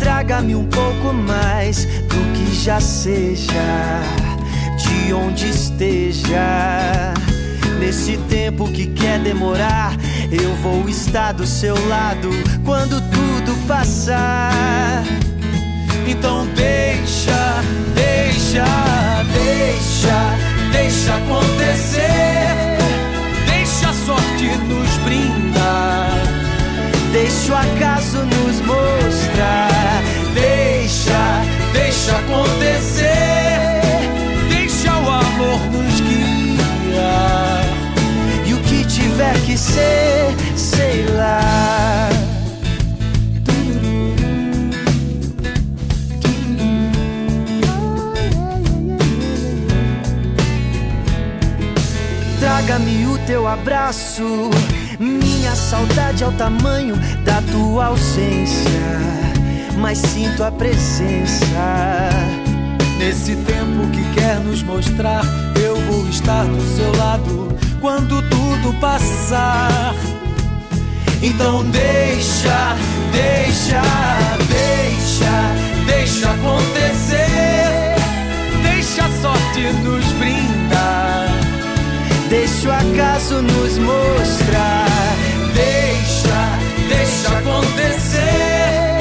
[0.00, 3.52] traga-me um pouco mais do que já seja,
[5.10, 7.12] de onde esteja.
[7.80, 9.92] Nesse tempo que quer demorar,
[10.30, 12.30] eu vou estar do seu lado
[12.64, 15.02] quando tudo passar.
[16.06, 17.60] Então deixa,
[17.92, 18.64] deixa,
[19.32, 22.78] deixa, deixa acontecer.
[23.46, 26.22] Deixa a sorte nos brindar.
[27.10, 30.02] Deixa o acaso nos mostrar.
[30.34, 31.42] Deixa,
[31.72, 33.39] deixa acontecer.
[39.60, 42.08] Ser, sei lá.
[52.38, 54.50] Traga-me o teu abraço.
[54.98, 58.80] Minha saudade é o tamanho da tua ausência.
[59.78, 61.44] Mas sinto a presença.
[62.98, 65.24] Nesse tempo que quer nos mostrar,
[65.62, 67.50] eu vou estar do seu lado
[67.80, 69.94] quando tudo passar.
[71.22, 72.76] Então deixa,
[73.12, 73.82] deixa,
[74.48, 77.96] deixa, deixa acontecer.
[78.62, 81.28] Deixa a sorte nos brindar.
[82.28, 84.86] Deixa o acaso nos mostrar.
[85.54, 86.58] Deixa,
[86.88, 88.98] deixa acontecer.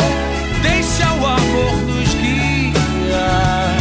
[0.61, 3.77] Deixa o amor nos guiar.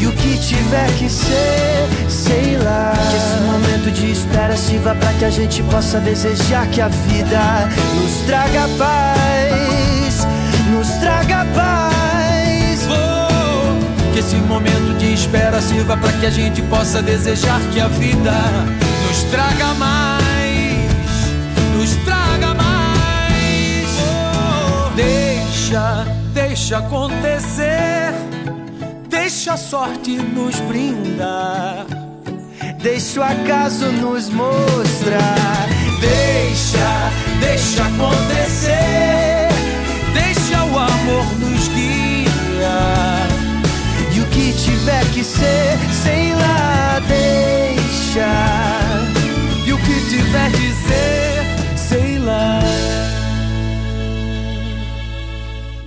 [0.00, 1.88] E o que tiver que ser,
[2.26, 2.92] sei lá.
[3.10, 7.68] Que esse momento de espera sirva pra que a gente possa desejar que a vida
[7.94, 10.26] nos traga paz.
[10.70, 12.86] Nos traga paz.
[12.90, 17.88] Oh, que esse momento de espera sirva pra que a gente possa desejar que a
[17.88, 18.32] vida
[19.06, 20.90] nos traga mais.
[21.76, 23.88] Nos traga mais.
[24.02, 28.12] Oh, deixa, deixa acontecer.
[29.08, 32.05] Deixa a sorte nos brindar.
[32.86, 35.68] Deixa o acaso nos mostrar.
[36.00, 37.10] Deixa,
[37.40, 39.48] deixa acontecer.
[40.14, 43.26] Deixa o amor nos guiar.
[44.14, 48.28] E o que tiver que ser, sei lá, deixa.
[49.66, 52.60] E o que tiver que ser, sei lá.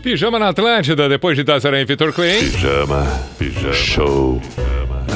[0.03, 2.39] Pijama na Atlântida, depois de Tazarém e Vitor Clay.
[2.39, 3.07] Pijama,
[3.38, 3.73] pijama.
[3.73, 4.41] Show.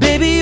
[0.00, 0.39] Baby,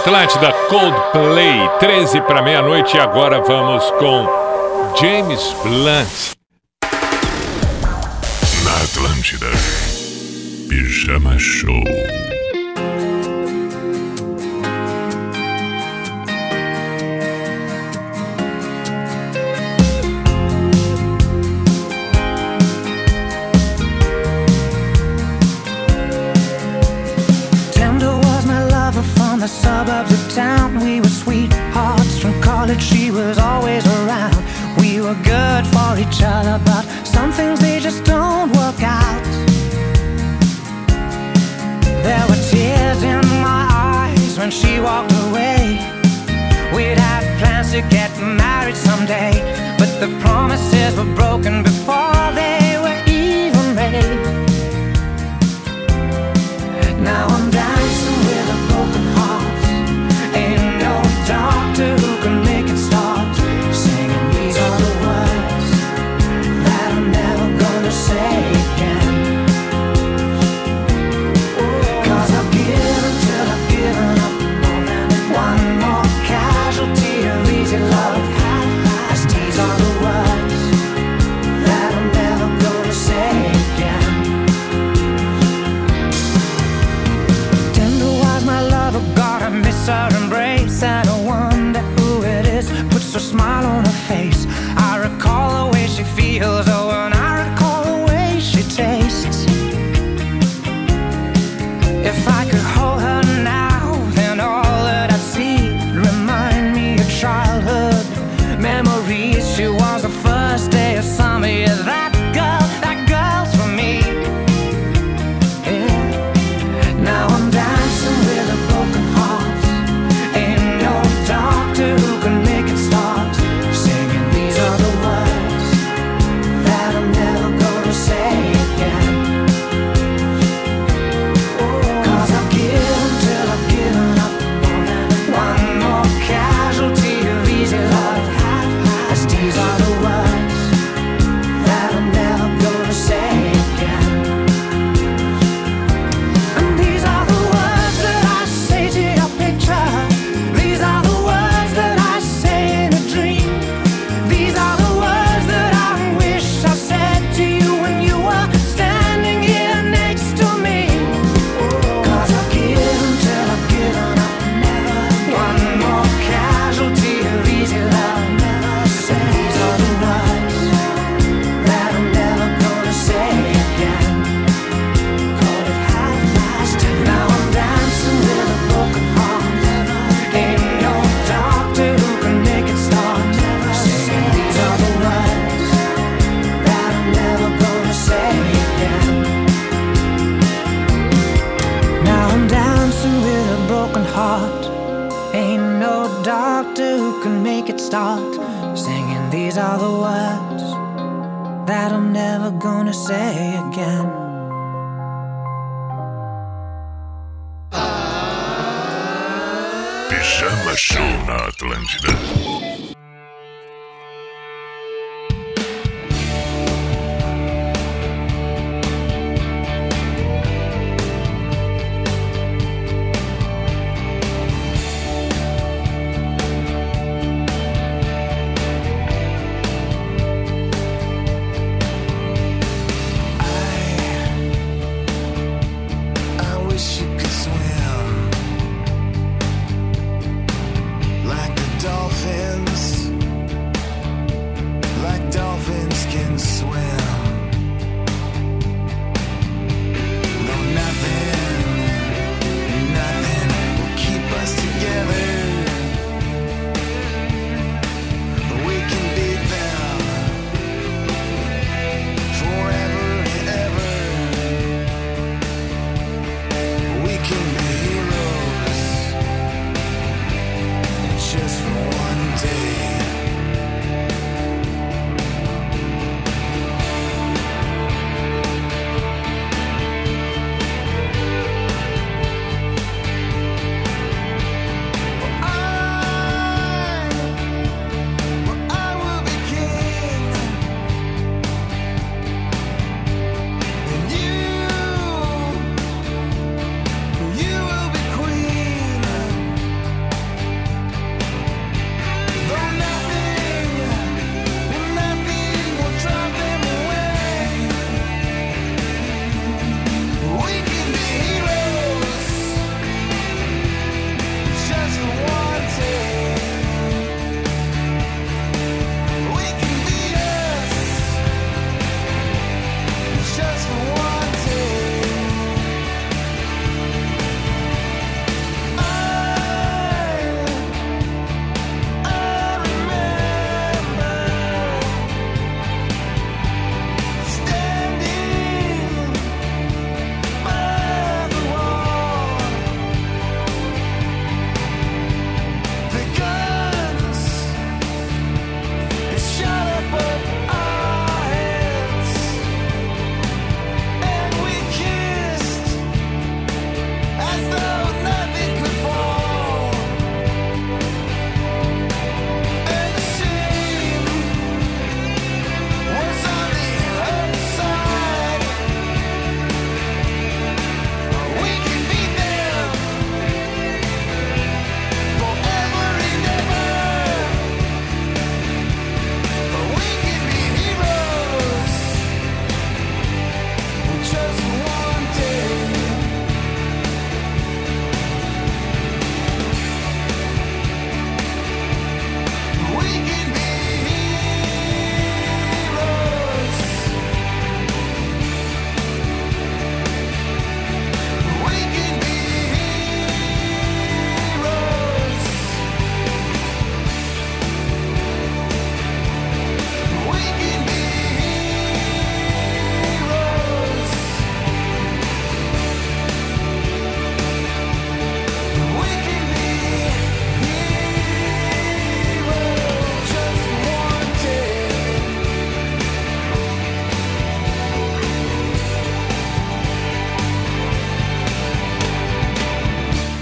[0.00, 2.96] Atlântida, Coldplay, 13 para meia-noite.
[2.96, 4.26] E agora vamos com
[4.98, 6.32] James Blunt.
[8.64, 9.48] Na Atlântida,
[10.70, 11.84] Pijama Show.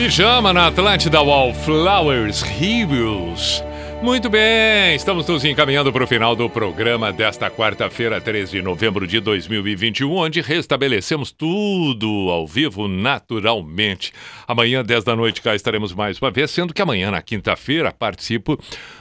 [0.08, 3.62] Pijama na Atlântida Wallflowers Heroes.
[4.02, 9.06] Muito bem, estamos nos encaminhando para o final do programa desta quarta-feira, 13 de novembro
[9.06, 14.10] de 2021, onde restabelecemos tudo ao vivo naturalmente.
[14.46, 18.58] Amanhã, 10 da noite, cá estaremos mais uma vez, sendo que amanhã, na quinta-feira, participo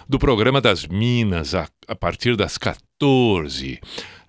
[0.09, 3.79] do programa das Minas, a, a partir das 14.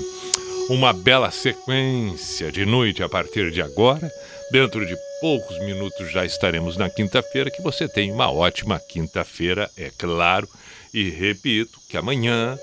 [0.69, 4.11] uma bela sequência de noite a partir de agora.
[4.51, 7.51] Dentro de poucos minutos já estaremos na quinta-feira.
[7.51, 10.47] Que você tenha uma ótima quinta-feira, é claro.
[10.93, 12.59] E repito que amanhã,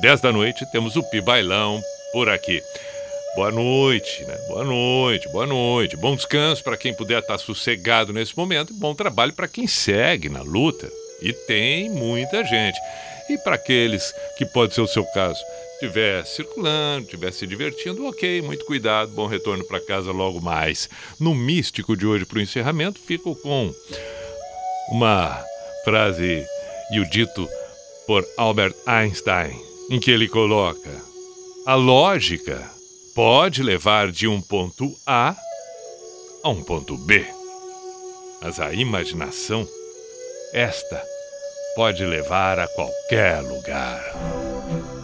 [0.00, 1.80] 10 da noite, temos o pi bailão
[2.12, 2.62] por aqui.
[3.36, 4.34] Boa noite, né?
[4.48, 5.96] Boa noite, boa noite.
[5.96, 10.40] Bom descanso para quem puder estar sossegado nesse momento bom trabalho para quem segue na
[10.40, 10.90] luta.
[11.20, 12.78] E tem muita gente.
[13.28, 15.38] E para aqueles que pode ser o seu caso,
[15.74, 20.88] estiver circulando, estiver se divertindo, ok, muito cuidado, bom retorno para casa logo mais.
[21.20, 23.70] No místico de hoje para o encerramento, fico com
[24.90, 25.44] uma
[25.84, 26.42] frase
[26.90, 27.46] e o dito
[28.06, 29.60] por Albert Einstein,
[29.90, 30.90] em que ele coloca:
[31.66, 32.70] a lógica
[33.14, 35.34] pode levar de um ponto A
[36.42, 37.26] a um ponto B,
[38.40, 39.66] mas a imaginação,
[40.52, 41.02] esta,
[41.74, 44.95] pode levar a qualquer lugar.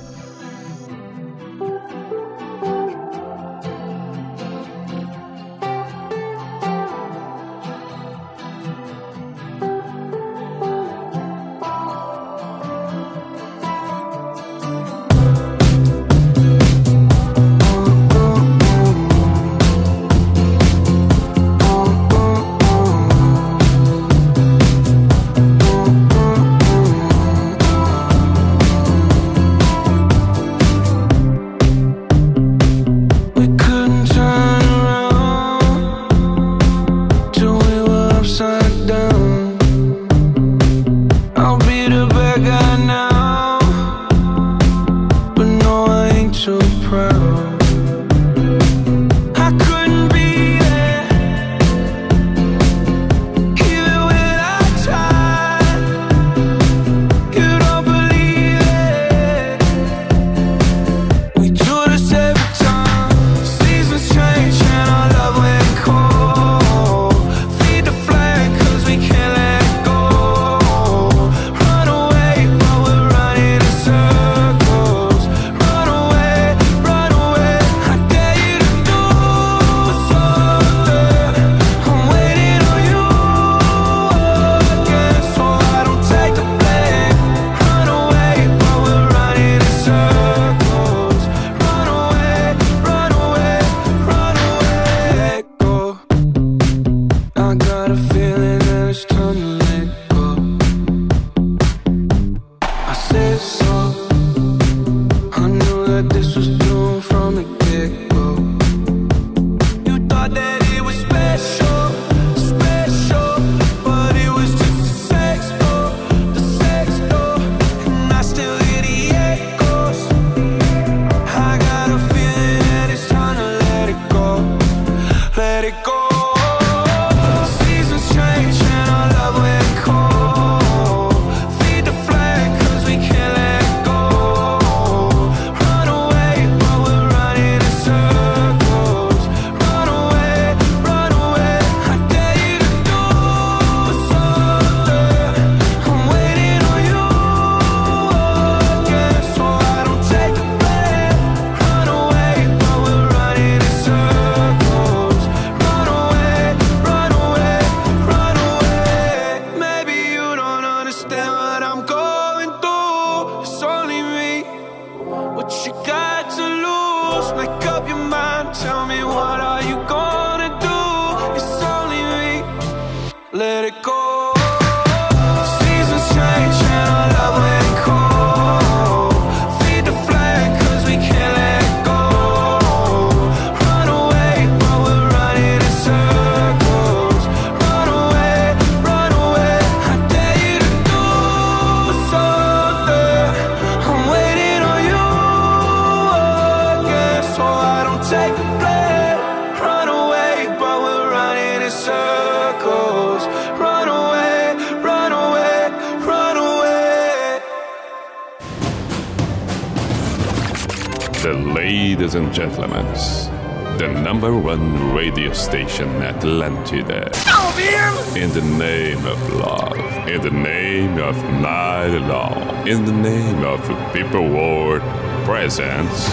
[225.54, 226.08] presents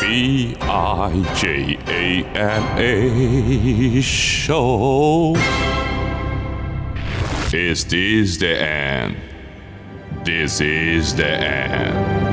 [0.00, 5.34] B I J A M A Show.
[7.52, 9.16] Is this the end?
[10.24, 12.31] This is the end.